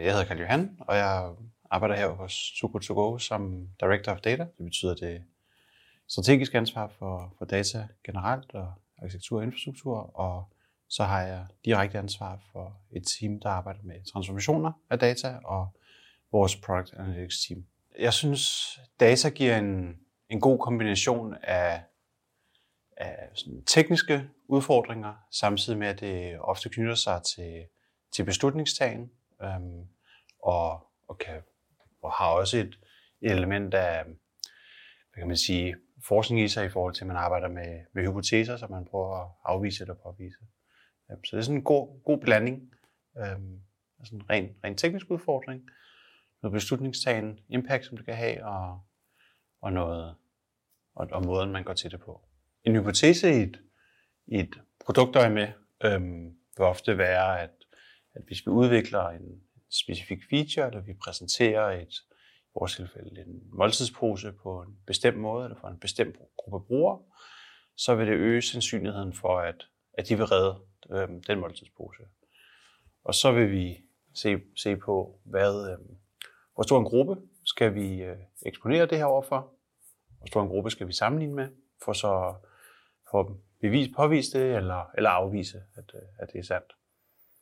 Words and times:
Jeg 0.00 0.12
hedder 0.12 0.24
Karl 0.24 0.40
Johan, 0.40 0.76
og 0.80 0.96
jeg 0.96 1.34
arbejder 1.70 1.96
her 1.96 2.08
hos 2.08 2.32
Suko 2.32 2.78
To 2.78 2.94
Go 2.94 3.18
som 3.18 3.68
Director 3.80 4.12
of 4.12 4.20
Data. 4.20 4.42
Det 4.42 4.64
betyder 4.64 4.94
det 4.94 5.22
strategiske 6.08 6.58
ansvar 6.58 6.88
for, 6.98 7.34
for 7.38 7.44
data 7.44 7.88
generelt 8.04 8.54
og 8.54 8.72
arkitektur 8.98 9.38
og 9.38 9.44
infrastruktur, 9.44 9.96
og 10.18 10.52
så 10.88 11.04
har 11.04 11.22
jeg 11.22 11.46
direkte 11.64 11.98
ansvar 11.98 12.40
for 12.52 12.80
et 12.90 13.06
team, 13.06 13.40
der 13.40 13.48
arbejder 13.48 13.80
med 13.82 14.04
transformationer 14.12 14.72
af 14.90 14.98
data 14.98 15.38
og 15.44 15.68
vores 16.32 16.56
Product 16.56 16.94
Analytics 16.94 17.46
team. 17.46 17.64
Jeg 17.98 18.12
synes, 18.12 18.78
data 19.00 19.28
giver 19.28 19.58
en, 19.58 19.96
en 20.28 20.40
god 20.40 20.58
kombination 20.58 21.34
af, 21.42 21.82
af 22.96 23.28
sådan 23.34 23.64
tekniske 23.64 24.28
udfordringer, 24.48 25.14
samtidig 25.30 25.78
med, 25.78 25.88
at 25.88 26.00
det 26.00 26.40
ofte 26.40 26.68
knytter 26.68 26.94
sig 26.94 27.22
til, 27.22 27.64
til 28.12 28.24
beslutningstagen, 28.24 29.10
øhm, 29.42 29.86
og, 30.42 30.90
og, 31.08 31.18
kan, 31.18 31.42
og 32.02 32.12
har 32.12 32.30
også 32.30 32.58
et, 32.58 32.78
et 33.20 33.32
element 33.32 33.74
af, 33.74 34.04
hvad 34.04 35.18
kan 35.18 35.28
man 35.28 35.36
sige, 35.36 35.76
forskning 36.04 36.40
i 36.40 36.48
sig 36.48 36.66
i 36.66 36.68
forhold 36.68 36.94
til, 36.94 37.02
at 37.02 37.08
man 37.08 37.16
arbejder 37.16 37.48
med, 37.48 37.80
med 37.92 38.06
hypoteser, 38.06 38.56
som 38.56 38.70
man 38.70 38.84
prøver 38.84 39.24
at 39.24 39.30
afvise 39.44 39.82
eller 39.82 39.94
påvise. 39.94 40.38
Øhm, 41.10 41.24
så 41.24 41.36
det 41.36 41.40
er 41.40 41.44
sådan 41.44 41.58
en 41.58 41.64
god, 41.64 42.02
god 42.04 42.18
blanding. 42.18 42.74
Øhm, 43.18 43.60
altså 43.98 44.14
en 44.14 44.30
ren, 44.30 44.56
ren 44.64 44.76
teknisk 44.76 45.10
udfordring, 45.10 45.70
noget 46.42 46.52
beslutningstagen, 46.52 47.38
impact, 47.48 47.84
som 47.84 47.96
det 47.96 48.06
kan 48.06 48.14
have, 48.16 48.44
og, 48.44 48.80
og, 49.60 49.72
noget, 49.72 50.14
og, 50.94 51.08
og 51.12 51.24
måden, 51.24 51.52
man 51.52 51.64
går 51.64 51.72
til 51.72 51.90
det 51.90 52.00
på. 52.00 52.20
En 52.64 52.76
hypotese 52.76 53.30
i 53.30 53.42
et, 53.42 53.60
i 54.26 54.38
et 54.38 54.60
produktøje 54.84 55.30
med 55.30 55.48
øhm, 55.84 56.36
vil 56.56 56.66
ofte 56.66 56.98
være, 56.98 57.40
at, 57.40 57.50
at 58.14 58.22
hvis 58.26 58.46
vi 58.46 58.50
udvikler 58.50 59.08
en 59.08 59.42
specifik 59.70 60.18
feature, 60.30 60.66
eller 60.66 60.80
vi 60.80 60.94
præsenterer 61.04 61.80
et, 61.80 61.94
i 62.48 62.52
vores 62.54 62.76
tilfælde 62.76 63.20
en 63.20 63.42
måltidspose 63.52 64.32
på 64.32 64.62
en 64.62 64.78
bestemt 64.86 65.18
måde, 65.18 65.44
eller 65.44 65.60
for 65.60 65.68
en 65.68 65.78
bestemt 65.78 66.16
gruppe 66.36 66.66
brugere, 66.66 67.02
så 67.76 67.94
vil 67.94 68.06
det 68.06 68.14
øge 68.14 68.42
sandsynligheden 68.42 69.12
for, 69.12 69.38
at, 69.38 69.66
at 69.92 70.08
de 70.08 70.16
vil 70.16 70.26
redde 70.26 70.58
øhm, 70.92 71.22
den 71.22 71.40
måltidspose. 71.40 72.02
Og 73.04 73.14
så 73.14 73.32
vil 73.32 73.50
vi 73.50 73.78
se, 74.14 74.40
se 74.56 74.76
på, 74.76 75.20
hvad, 75.24 75.70
øhm, 75.72 75.96
hvor 76.54 76.62
stor 76.62 76.78
en 76.78 76.84
gruppe 76.84 77.16
skal 77.44 77.74
vi 77.74 78.02
øh, 78.02 78.16
eksponere 78.46 78.86
det 78.86 78.98
her 78.98 79.04
overfor, 79.04 79.54
hvor 80.18 80.26
stor 80.26 80.42
en 80.42 80.48
gruppe 80.48 80.70
skal 80.70 80.86
vi 80.88 80.92
sammenligne 80.92 81.34
med, 81.34 81.48
for 81.84 81.92
så 81.92 82.34
for 83.10 83.40
bevis 83.60 83.88
påvise 83.96 84.38
det, 84.38 84.56
eller, 84.56 84.90
eller 84.96 85.10
afvise, 85.10 85.62
at, 85.76 85.84
øh, 85.94 86.00
at 86.18 86.28
det 86.32 86.38
er 86.38 86.42
sandt. 86.42 86.72